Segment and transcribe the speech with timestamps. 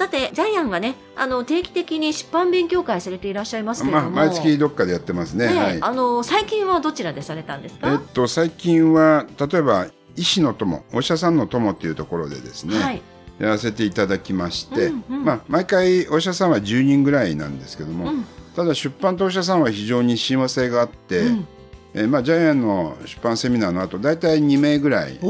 [0.00, 5.48] さてジャイアンはねあの定期的に出版勉強会されていらっしゃいますけれまあ、ども、毎月どっかでやってますね。
[5.48, 5.78] ねはい。
[5.78, 13.02] あの最近はどちらでされたんですか、えっと、最近は、例えば、医師の友、お医者さんの友っていうところでですね、はい。
[13.38, 15.24] やらせていただきまして、うんうん。
[15.26, 18.24] まあ、毎回お医者さんは10人ぐらいなんですけども、うん。
[18.56, 21.46] ただ出版とお医者さんは非常に親和性があって、うん
[21.92, 25.24] えーまあ、ジャイアンの出版セミナーの後、大体2名ぐらい、あ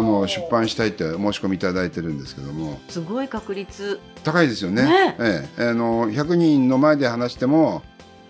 [0.00, 3.98] の、出版したいって申し込みいただいてるんですけども、すごい確率。
[4.22, 4.82] 高いですよね。
[4.84, 5.16] ね。
[5.18, 5.68] ええ。
[5.70, 7.82] あの100人の前で話しても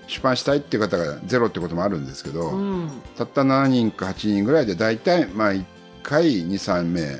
[0.06, 2.90] 出版したいっていう方がゼロってこともあるんですけど、うん。
[3.16, 5.64] たった7人か8人ぐらいで大体まあ1
[6.04, 7.18] 回23名。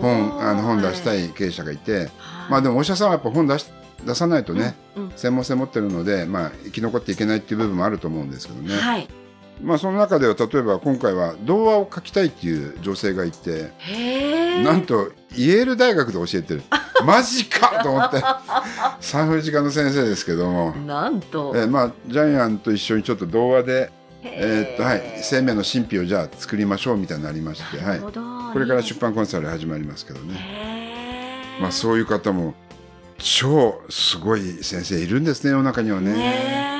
[0.00, 2.10] 本あの本出したい、い経営者がいて、はい。
[2.50, 3.66] まあでもお医者さんはやっぱ本出し
[4.06, 5.12] 出さないとね、うんうん。
[5.16, 9.08] 専門性持ってるので、まあ、生き残っていけないっていう部分もあると思うんですけどね、はい
[9.62, 13.70] まあ、その中では例えば今回は童話を書きたいっていう女性がいて、
[14.62, 16.62] なんとイェール大学で教えてる。
[17.04, 18.22] マジかと思って。
[19.00, 21.52] 産婦人科の先生ですけども、なんと。
[21.54, 23.90] えーまあ、ジャイアンと一緒にちょっと童話で、
[24.22, 24.74] えー。
[24.74, 28.10] っとはい、生命の神秘をじゃあ作りましょうみたいになりまして、はい、こ
[28.52, 32.54] これから出版コンサル始まりますけどね、まあ、そういう方も
[33.18, 36.12] 超すごい先生いるんですね世の中にはね。
[36.12, 36.73] ねえ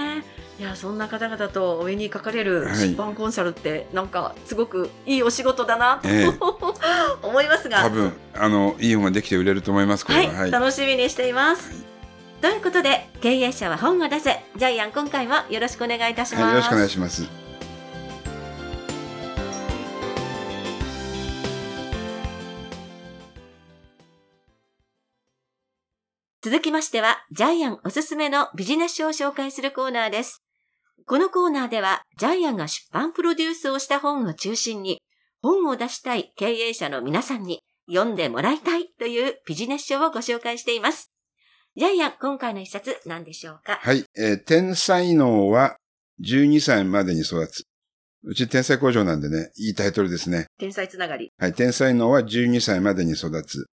[0.58, 6.28] いやそんな方々とお目にかかれるはい出版コンサルって、なんかすごくいいお仕事だなと、ええ。
[7.22, 7.83] 思いますが。
[7.83, 10.50] 多分あのいい本ができて売れると思いますこはい、れは、はい。
[10.52, 11.84] 楽しみにしています、
[12.41, 17.44] ということで経営者は本を出せジャイアン今回もよろしくお願いいたします、はいよろしくお願いします。
[26.44, 30.44] 続きましては、ジャイアンおすすめのビジネス書を紹介するコーナーです。
[31.06, 35.03] このコーナーでは、ジャイアンが出版プロデュースをした本を中心に、
[35.42, 41.10] 本を出したい経営者の皆さんに読んでもらいたいというビジネス書をご紹介しています。
[41.76, 43.78] ジャイアン、今回の一冊何でしょうか？
[43.82, 45.76] はい、えー天才能は
[46.22, 47.65] 12歳までに育つ。
[48.22, 50.47] うち天才工場なんでね、いいタイトルですね。
[50.59, 51.32] 天才つながり。
[51.36, 53.66] はい、天才能は12歳までに育つ。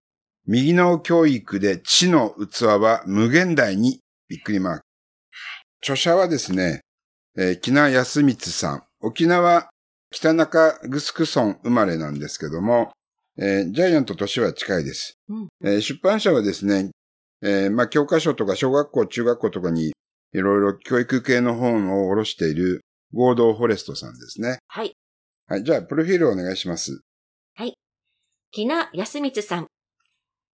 [0.47, 4.81] 右脳教育で知の器は無限大にびっくりマーク。
[5.81, 6.81] 著者はですね、
[7.37, 8.83] えー、木名康光さん。
[9.01, 9.69] 沖縄
[10.11, 12.91] 北中城村生まれなんですけども、
[13.37, 15.17] えージャイアント年は近いです。
[15.29, 16.91] うんえー出版社はですね、
[17.41, 19.93] えーまあ、教科書とか小学校、中学校とかにい
[20.33, 22.81] ろいろ教育系の本を卸している
[23.13, 24.59] 合同フォレストさんですね。
[24.67, 24.93] はい。
[25.47, 27.01] はい、じゃあ、プロフィールをお願いします。
[28.53, 29.67] 木名康光さん。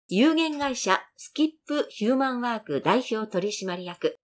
[0.08, 4.18] 有限会社スキップヒューマンワーク代表取締役。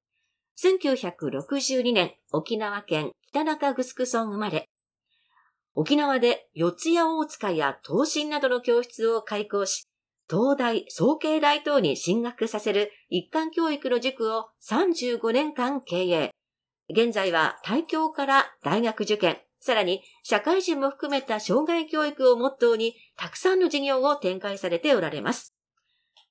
[0.61, 4.65] 1962年沖縄県北中城村生まれ。
[5.75, 9.83] 沖縄で四谷大塚や東進などの教室を開校し、
[10.27, 16.31] 東大、総経大等に進学させる一貫教育の塾を35年間経営。
[16.89, 25.53] 現在は大教から大学受験、さらに社会人も含めた障害教育をモットーにたくさんの事業を展開されておられます。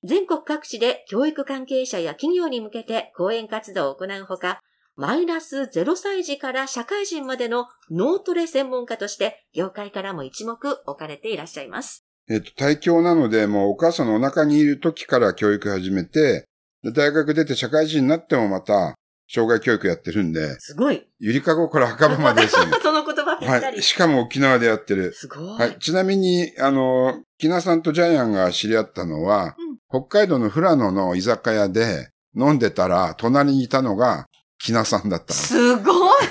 [0.03, 4.59] 全国各地で教育関係者や企業に向けて講演活動を行うほか、
[4.95, 12.05] マイナス0歳児から社会人までの脳トレ専門家として業界からも一目置かれていらっしゃいます。
[12.29, 16.45] えっと、体教なので、もうお母さんのお腹にいる時から教育始めて、
[16.83, 18.95] で大学出て社会人になってもまた、
[19.33, 21.07] 障害教育やってるんで、すごい。
[21.19, 22.73] ゆりかごから墓場までですよね。
[22.83, 23.63] その言葉ぴったり。
[23.63, 23.81] はい。
[23.81, 25.11] しかも沖縄でやってる。
[25.13, 25.59] すごい。
[25.59, 25.79] はい。
[25.79, 29.55] ちなみに、あの、木名さんとジャイアンが知り合ったのは、
[29.89, 34.27] 北海道の富良野の居酒屋で飲んでたら、隣にいたのが
[34.63, 36.23] 木名さんだったすごい。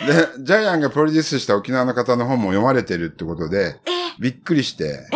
[0.00, 0.06] の。
[0.06, 3.90] で、ジャイアンがプロデュースした沖縄の方の本も読まれてるってことで、え
[4.20, 5.06] びっくりして、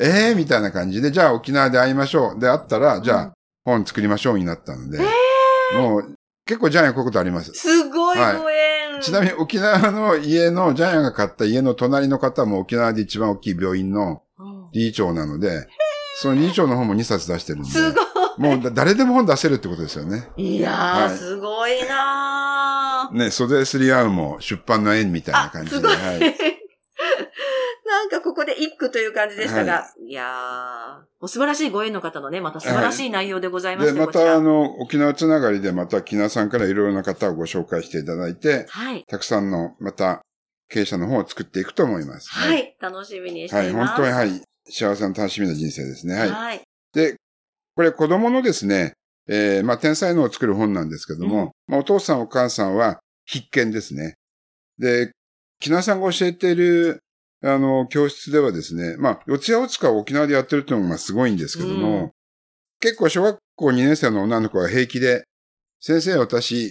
[0.00, 2.40] ええーみたいな感じで、じゃあ沖縄で会いましょう。
[2.40, 3.32] で、会ったら、じゃあ、うん
[3.64, 4.98] 本作りましょうになったので、
[5.74, 6.14] もう、
[6.46, 7.52] 結構ジャイアンこういうことあります。
[7.52, 9.00] すごいはいご縁。
[9.02, 15.66] ちなみに沖縄の家の、ジャイアンが買った家の隣の方も沖縄で一番大きい病院のうん理事長なので、
[16.22, 18.00] その理事長の本も2冊出してるんで、すご
[18.38, 20.28] もうだ誰でも本出せるってことですよね。
[20.36, 20.56] い。
[20.56, 23.16] いやー、はいすごいなー。
[23.16, 25.76] ね、袖すり合うも出版の縁みたいなあ、感じで。
[25.76, 25.96] すごい。
[25.96, 26.20] はい。
[27.88, 39.04] なんかここで一句という感じでしたが、い、やー、お素晴らしいご縁の方のね、また素晴らしい内容でございますで、まこちらたあの、沖縄つながりでまた木名さんからいろいろな方をご紹介していただいて、はい。
[39.08, 40.20] たくさんのまた
[40.68, 42.30] 経営者の方を作っていくと思います。
[42.30, 42.76] はい。
[42.80, 43.66] 楽しみにしはい。
[43.66, 43.94] ています。
[43.94, 44.42] 本当にはい。
[44.70, 46.14] 幸せな楽しみな人生ですね。
[46.14, 46.30] はい。
[46.30, 46.62] はい。
[46.92, 47.16] で、
[47.78, 48.94] これ子供のですね、
[49.28, 54.14] えー、まあ、天才のを作る本なんですけども、うんまあ、お父さんお母さんは必見ですね。
[54.80, 55.12] で、
[55.60, 57.04] 木名さんが教えている、
[57.40, 62.10] あの、教室ではですね、まあ、四谷大塚を沖縄でやってるっていうのがまあすごいんですけども、うん
[62.80, 65.24] 結構小学校2年生の女の子が平気で、
[65.80, 66.70] 先生私、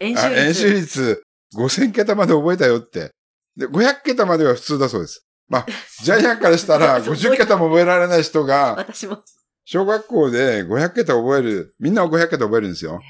[0.00, 0.40] あ演習率。
[0.40, 1.22] 演習率
[1.56, 3.10] 5000桁まで覚えたよって。
[3.56, 5.24] で、500桁までは普通だそうです。
[5.48, 5.66] まあ、
[6.02, 9.22] ジャイアンからしたら そう50桁も覚えられない人が、私も。
[9.64, 13.00] 小学校で500桁覚える、みんなは500桁覚えるんですよ。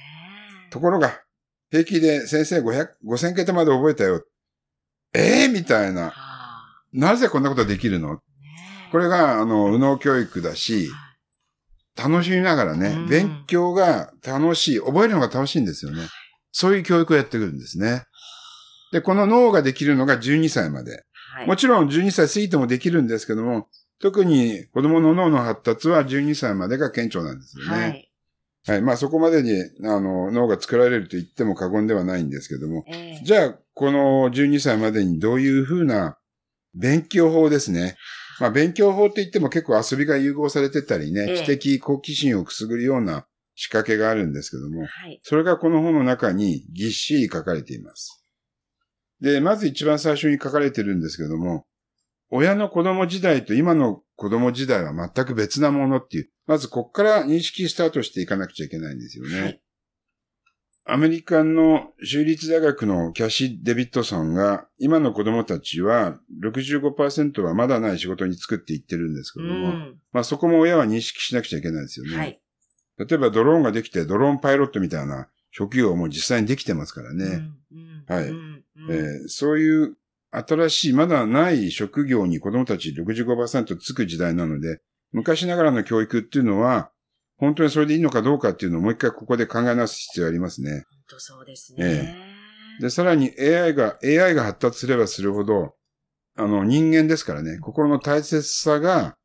[0.71, 1.21] ところが、
[1.71, 4.25] 平気で先生500、5000桁まで覚えたよ。
[5.15, 6.11] ええみたいな。
[6.11, 6.43] はあ
[6.93, 8.15] なぜこんなことできるの？
[8.15, 8.21] ね
[8.91, 10.91] これが、あの、右脳教育だし、
[11.97, 16.03] 楽しみながらね、うん勉強が楽しい、覚えるのが楽しいんですよね。
[16.53, 18.05] そういう教育をやってくるんですね。
[18.93, 21.03] で、この脳ができるのが12歳まで。
[21.35, 21.47] はい。
[21.47, 23.69] もちろん12歳過ぎてもできるんですけども、
[24.03, 28.09] 特に子供の脳の発達は12歳までが顕著なんですよね。
[28.67, 28.81] ははい。
[28.81, 28.83] い。
[28.83, 29.53] まあそこまでに、
[29.85, 36.19] あの、脳が作られると言っても過言ではないんですけども、ええじゃあ、この12歳までにどういうふうな
[36.75, 37.97] 勉強法ですね。
[38.41, 45.21] まあ勉強法って言っても結構遊びが融合されてたりね、ええ知的好奇心をくすぐるような仕掛けがあるんですけども、はい。
[45.23, 48.25] それがこの本の中にぎっしり書かれています。
[49.21, 51.67] で、まず一番最初に書かれてるんですけども、
[52.35, 59.41] 親の子供時代と今の子供時代は全く別なものっていう、まずこっから認識スタートしていかなくちゃいけないんですよね。
[59.41, 59.61] はい
[60.85, 69.97] アメリカの州立大学のキャシー・デビッドソンが、今の子供たちは65%はまだない仕事に就くって言ってるんですけうども、ん。
[70.11, 72.17] まあそこも親は認識しなくちゃいけないですよね。
[72.17, 72.41] はい。
[72.99, 77.25] 例えばドローンができて、ドローンパイロットみたいな職業も実際にできてますからね。
[77.27, 77.33] うん
[77.73, 78.25] うんはい
[78.91, 79.97] えーそういう
[80.33, 84.81] 新しい、まだない職業に子供たち65%つく時代なので、
[85.13, 86.91] 昔ながらの教育っていうのは、
[87.37, 90.71] 本当にそれでいいのかどうかっていうのをもう一回ここで考え直す必要がありますね。
[90.71, 92.17] 本当そうですね。
[92.81, 95.75] で、さらに AI が、AI が発達すればするほど、
[96.35, 99.17] あの人間ですからね、心の大切さが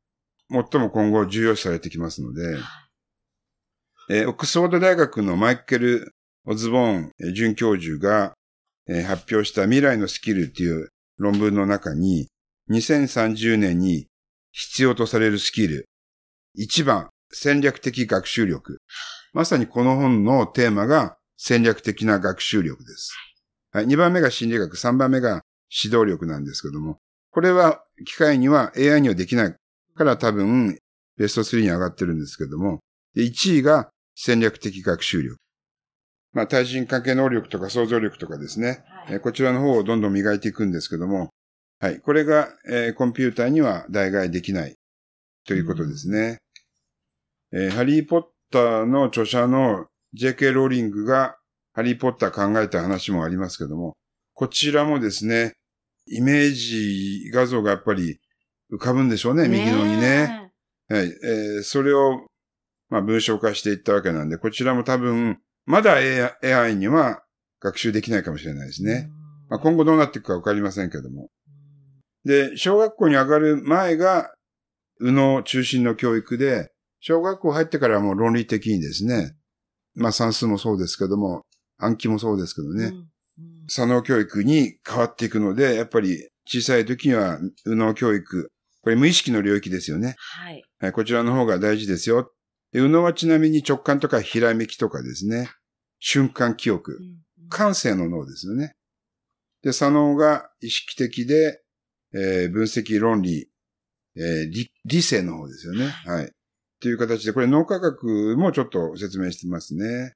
[0.50, 2.58] 最も今後重要視されてきますので、
[4.10, 6.14] えーオックスフォード大学のマイケル・
[6.46, 8.34] オズボーンえー准教授が、
[8.88, 10.88] えー発表した未来のスキルっていう
[11.18, 12.28] 論文の中に、
[12.70, 14.06] 2030年に
[14.52, 15.86] 必要とされるスキル。
[16.58, 18.78] 1番、戦略的学習力。
[19.32, 23.14] まさにこの本のテーマが戦略的な学習力です。
[23.72, 26.98] はい、2番目が心理学、3番目が指導力なんですけども、
[27.30, 29.54] これは機械には AI にはできない
[29.94, 30.78] から多分
[31.16, 32.80] ベスト3に上がってるんですけども、
[33.16, 35.36] 1位が戦略的学習力。
[36.32, 38.84] まあ、対人関係能力とか想像力とかですね。
[39.08, 41.30] はいえーこちらの方をどんどん磨いていくんですけども、
[41.80, 42.00] はい。
[42.00, 44.76] これが、えーコンピューターには代替できない
[45.46, 46.38] ということですね。
[47.52, 48.22] えーハリーポッ
[48.52, 50.52] ターの著者の J.K.
[50.52, 51.36] ローリングが
[51.72, 53.96] ハリーポッター考えた話もありますけども、
[54.34, 55.54] こちらもですね、
[56.06, 58.18] イメージ画像がやっぱり
[58.72, 60.50] 浮かぶんでしょうね、右のにね。
[60.88, 61.06] はい。
[61.06, 62.26] えーそれを、
[62.90, 65.96] まあ、文章化していったわけなんで、こちらも多分、まだ
[66.42, 67.22] AI には
[67.60, 68.86] 学習できないかもしれないですえ。
[68.86, 69.10] ね。
[69.12, 71.30] うんまあ、今後どうなっていくかわかりませんけども。
[72.24, 74.32] で、小学校に上がる前が、
[75.00, 79.36] 右脳中心の教育で、小学校入ってからはもう論理的にですね、
[79.94, 81.42] まあ算数もそうですけども、
[81.78, 82.92] 暗記もそうですけどね、
[83.68, 88.50] 左脳教育に変わっていくので、やっぱり小さい時には右脳教育、
[88.82, 90.16] これ無意識の領域ですよね。
[90.18, 90.62] はい。
[90.80, 92.32] はい、こちらの方が大事ですよ。
[92.72, 95.48] で右脳はちなみに直感とかひらめきとかですね、
[96.00, 97.00] 瞬間記憶
[97.48, 98.74] 感性の脳ですよね。
[99.62, 101.62] で、左脳が意識的で、
[102.14, 103.48] えー分析論理、
[104.16, 105.86] えー理、理性の方ですよね。
[106.06, 106.32] はい。
[106.80, 109.84] という形で、これ脳科学もちょっと説明してますね。
[109.86, 110.14] はい。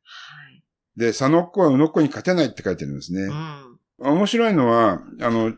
[0.96, 3.22] で、左脳っ子は右脳っ子に勝てないって書いてありますね。
[3.22, 3.72] うん
[4.04, 5.54] 面白いのは、あの、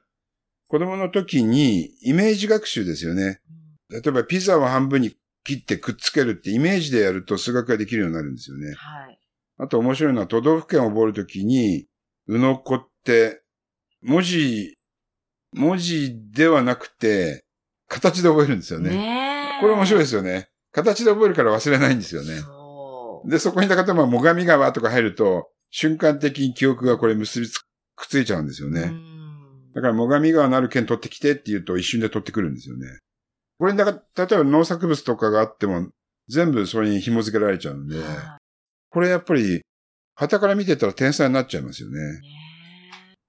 [0.69, 3.41] 子供の時にイメージ学習ですよね。
[3.89, 8.75] 例えばピザを半分に切ってくっつけるってイメージでやると数学ができるようになるんですよね。
[8.75, 9.19] はい。
[9.59, 11.87] あと面白いのは都道府県を覚えるときに、
[12.27, 13.43] うのこって、
[14.03, 14.77] 文字、
[15.53, 17.45] 文字ではなくて、
[17.89, 18.91] 形で覚えるんですよね。
[18.91, 19.61] ねえ。
[19.61, 20.49] これ面白いいですよね。
[20.73, 22.41] 形で覚えるから忘れないんですよね。
[23.31, 27.65] で、そこに例えば、最上川とか入ると、瞬間的に記憶がこれ結びつく
[28.05, 28.83] っついちゃうんですよね。
[28.83, 29.15] うん
[29.75, 32.87] だから、最上川なる県取ってきてって言うと一瞬で取ってくるんですよね。
[33.59, 35.89] これ、だから、例えば農作物とかがあっても、
[36.29, 38.39] 全部それに紐付けられちゃうんで、は
[38.95, 39.61] これやっぱり、
[40.15, 42.21] 旗から見てたら天才になっちゃいますよね。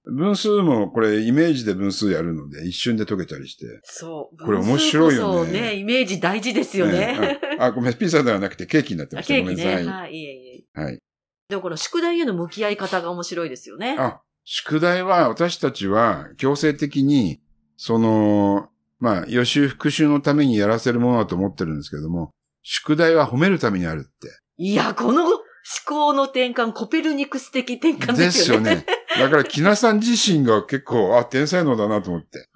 [0.04, 3.80] 分数もこれイメージで分数やるので、一瞬で解けたりして。
[3.82, 4.44] そう。
[4.44, 6.92] これ面白いよねそね、イメージ大事ですよね。
[6.92, 9.34] ねあ、あごめん、ピザではなくてケーキになってました。
[9.34, 9.56] ケーキ。
[9.56, 9.84] ね。
[9.86, 10.80] はい、いえいえ。
[10.80, 11.00] はい。
[11.48, 13.96] でもこの宿題への向き合い方が面白いですよね。
[13.98, 17.40] あ、宿題は私たちは強制的に、
[17.76, 18.68] その、
[19.00, 22.30] まあ、予習復習のためにやらせるものだと思ってるんですけども、
[22.62, 24.28] 宿題は褒めるためにあるって。
[24.58, 25.35] いや、この思
[25.84, 28.76] 考の転換、コペルニクス的転換ですよね。
[28.76, 28.86] ですよね。
[29.18, 32.48] だから、木名さん自身が結構、あ、天才能だなと思って。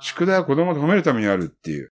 [0.00, 1.92] 宿題は子供と褒めるためにあるっていう。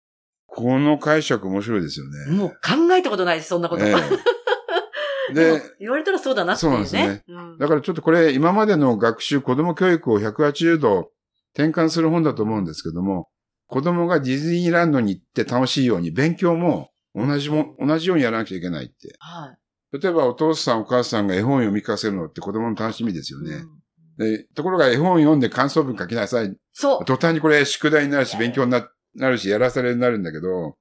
[0.47, 2.37] この解釈面白いですよね。
[2.37, 3.85] もう考えたことないです、そんなこと。
[3.85, 3.95] ええ
[5.35, 6.87] で言われたらそうだなっていうね。
[6.87, 11.11] そうなんですうんだからちょっとこれ、今までの学習、子供教育を180度
[11.55, 13.29] 転換する本だと思うんですけども、
[13.67, 19.15] 子供がディズニーランドに行って楽しいように、勉強も同じも、同じようにやらなきゃいけないって。
[19.19, 19.59] はい。
[19.92, 23.54] 例えばお父さんお母さんが絵本を読み聞かせるのって子供の楽しみですよね。
[23.54, 23.78] うん
[24.18, 26.54] でところが絵本読んで感想文書きなさい。
[26.73, 27.04] そう。
[27.04, 30.76] 途端にこれ宿題になるし、勉強にななるし、やらされになるんだけど、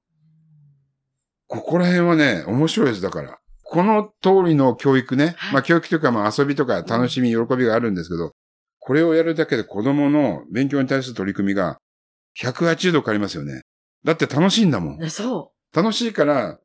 [1.46, 3.38] ここら辺はね、面白いです、だから。
[3.62, 5.34] この通りの教育ね。
[5.36, 8.32] はいまあ教育というかまあ遊びとか楽しみ、喜びがあるんですけど、
[8.80, 11.78] これをやるだけで子供の勉強に対する取り組みが
[12.40, 13.62] 180度変わりますよね。
[14.04, 14.98] だって楽しいんだもん。
[14.98, 16.58] ねそ楽しいから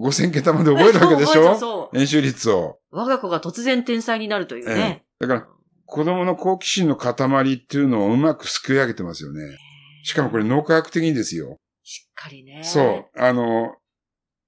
[0.00, 0.92] 5000桁まで覚えう。
[0.92, 1.56] るわけでしょ？
[1.58, 1.98] そう。
[1.98, 2.78] 演習率を。
[2.90, 5.04] 我が子が突然天才になるというね。
[5.20, 5.46] だから
[5.86, 7.14] 子供の好奇心の塊
[7.54, 9.56] っていうのをうまくすくい上げてますよね。
[10.04, 11.56] しかもこれ脳科学的にですよ。
[11.82, 12.62] しっかりね。
[12.64, 13.18] そう。
[13.20, 13.74] あの、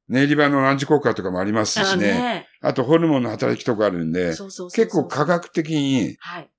[0.08, 2.06] ネイリバのランジ効果とかもありますしあね。
[2.06, 2.48] ね。
[2.60, 6.50] あとホルモンの働きとかあるんで、そうそうそう結構科学的に、はい。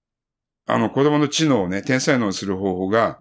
[0.67, 3.19] あの子供の知能をね、天才能にする方法が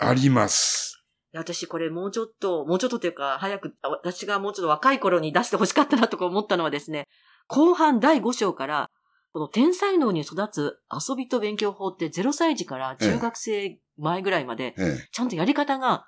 [0.00, 0.95] うんあります。
[1.32, 7.08] 私これもうちょっと、もうちょっとというか、早く、あ私がもうちょっと若い頃に出してほしかったなとか思ったのはですね、
[7.48, 8.90] 後半第5章から、
[9.32, 15.08] この天才能に育つ遊びと勉強法って0歳児から中学生前ぐらいまで、ええ。
[15.12, 16.06] ちゃんとやり方が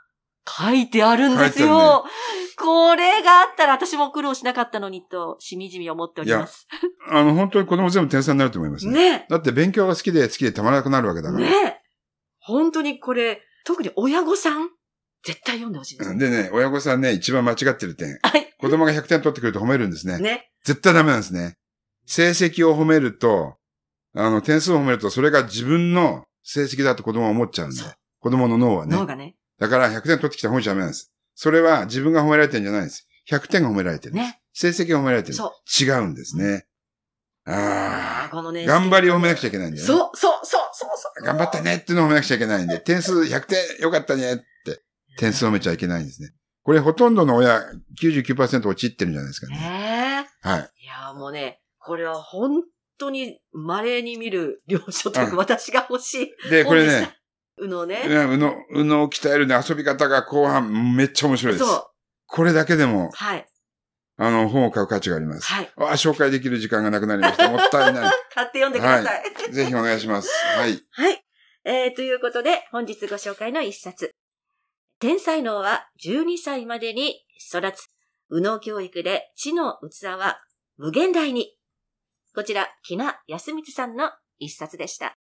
[0.49, 2.05] 書いてあるんですよ。
[2.57, 6.67] これがあったら私も苦労しなかったのにと、しみじみ思っております。
[7.11, 9.19] あの、本当に子供全部天才になると思いますね。
[9.19, 11.45] ねだって勉強が好きで好きでたまらなくなるわけだから。
[11.45, 11.83] ね
[12.41, 14.71] 本当にこれ、特に親御さん、
[15.25, 16.11] 絶対読んでほしいです。
[16.11, 18.19] うんでね、親御さんね、一番間違ってる点。
[18.23, 18.55] はい。
[18.59, 20.19] 子供が100点取ってくると褒めるんですね。
[20.19, 20.51] ね。
[20.65, 21.57] 絶対ダメなんですね。
[22.07, 23.57] 成績を褒めると、
[24.15, 27.77] あの、点数を褒めると、それが自分の成績だと子供は思っちゃうんで。
[28.21, 28.97] 子供の脳はね。
[28.97, 29.37] 脳がね。
[29.59, 31.13] だから100点取ってきた方じゃダメなんです。
[31.35, 33.07] それは自分が褒められてるんじゃないんです。
[33.31, 34.15] 100点が褒められてる。
[34.15, 34.41] ね。
[34.53, 35.35] 成績が褒められてる。
[35.35, 36.67] そ違うんですね。
[37.45, 38.65] あああ、このね。
[38.65, 38.67] あ。
[38.67, 39.87] 頑張りを褒めなくちゃいけないんだよね。
[39.87, 41.25] そう、そう、そう、そう、そう。
[41.25, 44.45] 頑張ったねっていうのを褒めなくちゃいけないんで、点数100点よかったねって、
[45.19, 46.31] 点数を褒めちゃいけないんですね。
[46.63, 47.61] これほとんどの親
[48.01, 49.59] 99%落ちってるんじゃないですかね。
[49.59, 50.71] ねはい。
[50.81, 50.85] え。
[50.85, 52.63] いや、もうね、これは本
[52.99, 56.51] 当に稀に見る領書というか、うん私が欲しい。
[56.51, 57.15] で、これね、
[57.59, 58.03] うのね。
[58.07, 61.65] うの、うのを鍛えるね、遊び方が後半めっちゃ面白いです。
[61.65, 61.87] そう。
[62.27, 63.47] これだけでも、はい。
[64.21, 65.47] あの、本を買う価値があります。
[65.47, 65.73] はい。
[65.77, 67.49] あ、紹介できる時間がなくなりました。
[67.49, 68.13] もったいない。
[68.35, 69.53] 買って読んでください。
[69.53, 70.29] ぜひお願いします。
[70.57, 70.83] はい。
[70.91, 71.25] はい。
[71.65, 74.18] えー、ということで、本日ご紹介の一冊。
[75.01, 77.89] 天才能は12歳までに育つ。
[78.31, 80.41] 右脳教育で知の器は
[80.77, 81.57] 無限大に。
[82.35, 85.15] こちら、木名康光さんの一冊でした。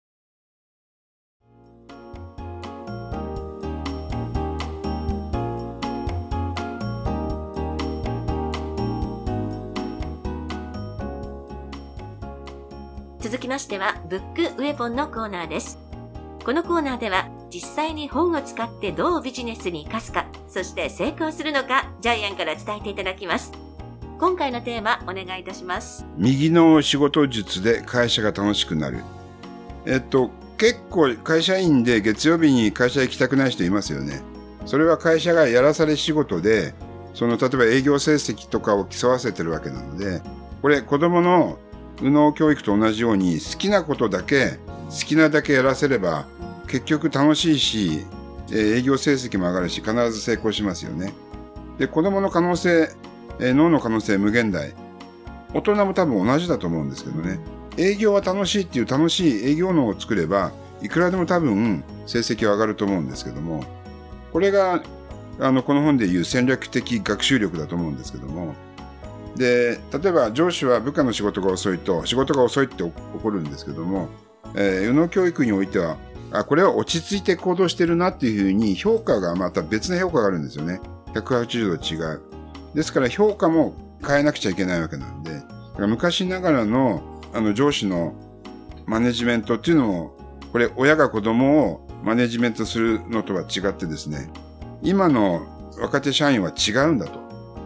[13.20, 15.78] 続きましては、ブックウェポンのコーナーです。
[16.44, 23.52] このコーナーでは、実際に本を使ってどうビジネスに活かすか、そして成功するのか、ジャイアンから伝えていただきます。
[24.20, 26.06] 今回のテーマ、お願いいたします。
[26.18, 29.04] 右の仕事術で会社が楽しくなる。
[29.86, 34.22] えっと、結構会社員で月曜日に会社行きたくない人いますよね。
[34.66, 36.74] それは会社がやらされ仕事で、
[37.14, 40.22] その例えば営業成績とかを競わせてるわけなので、
[40.62, 41.58] これ子供の
[42.02, 46.26] 右脳教育と同じように好きなことだけ、好きなだけやらせれば
[46.68, 48.06] 結局楽しいし、
[48.52, 51.14] え営業成績も上がるし必ず成功しますよね。
[51.78, 52.90] で、子供の可能性、
[53.40, 54.74] え脳の可能性無限大。
[55.54, 57.40] 大人も多分同じだと思うんですけどね。
[57.78, 63.64] 営業は楽しいっていう楽しい営業脳を作れば、いくらでも多分成績は上がると思うんですけども、
[64.34, 64.84] これが、
[65.40, 68.56] あの、この本でいう戦略的学習力だと思うんですけども、
[69.36, 74.10] で、例えば上司は部下の仕事が遅いと、仕事が遅いって起こるんですけども、
[74.56, 75.98] えー、右脳教育においては、
[76.32, 80.80] あ、これは落ち着いて行動してるなっていうふうに評価がまた別の評価があるんですよね。
[81.14, 82.22] 180度違う。
[82.74, 83.74] ですから評価も
[84.06, 85.48] 変えなくちゃいけないわけなんで、だか
[85.80, 87.02] ら昔ながらの
[87.34, 88.14] あの上司の
[88.86, 90.18] マネジメントっていうのも、
[90.52, 94.30] これ親が子供をマネジメントするのとは違ってですね、
[94.82, 95.46] 今の
[95.80, 97.20] 若手社員は違うんだと。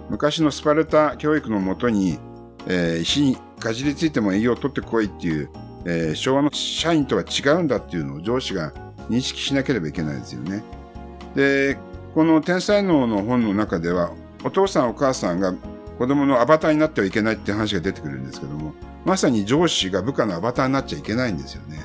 [0.09, 2.19] 昔のスパルタ教育のもとに、
[2.67, 5.49] えー、石にかじりついても営業を取ってこいっていう、
[5.85, 8.73] えー、昭和の社員とは違うんだっていうのを上司が
[9.09, 10.63] 認識しなければいけないですよね。
[11.35, 11.77] で、
[12.13, 14.11] この天才能の本の中では、
[14.43, 15.53] お父さんお母さんが
[15.97, 18.73] 子供のアバターになってはいけないって話が出てくるんですけども、
[19.05, 21.79] まさに上司が部下のアバターになっちゃいけないんですよね。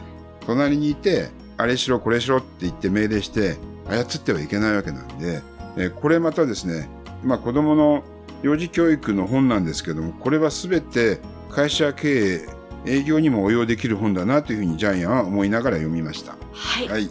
[0.47, 3.57] 隣にいて、あれしろこれしろって言って命令して
[3.89, 5.43] 操ってはいけないわけなんで、
[5.77, 6.89] えこれまたですね、
[7.25, 8.05] まあ子供の
[8.43, 12.49] 幼児教育の本なんですけども、これはすべて会社経営、
[12.87, 16.37] 営業にも応用できる本だなというふうにジャイアンは思いながら読みました。
[16.53, 16.89] はい。
[16.89, 17.11] はい、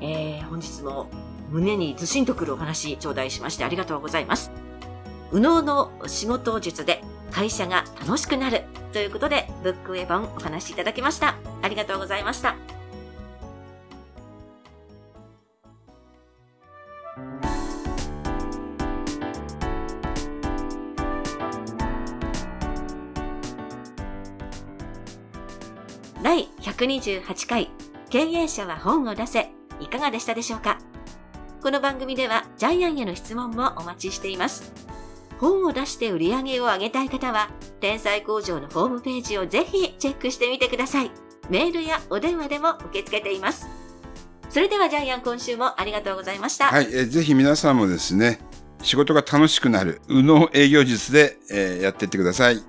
[0.00, 1.08] えー、本日も
[1.50, 4.50] 胸にずしんとくるお話頂戴しましてありがとうございます。
[5.30, 11.36] 右脳の仕事術で会社が楽しくなるということで、ブックウェポンお話しいただきました。
[11.62, 12.56] ありがとうございました。
[26.78, 27.70] 128回
[28.08, 30.78] 経営者は本を出せいかがでしたでしょうか？
[31.60, 34.72] この番組ではジャイアンへの質問もお待ちしています。
[35.40, 41.10] 本を出して売り上げを上げたい方は、天才工場のホームページをぜひチェックしてみてください。
[41.50, 43.66] メールやお電話でも受け付けています。
[44.48, 46.66] それではジャイアン今週もありがとうございました。
[46.66, 48.38] はい、えぜひ皆さんもですね、
[48.84, 52.62] 仕事が楽しくなる、右脳営業術で、えー、やっていってください。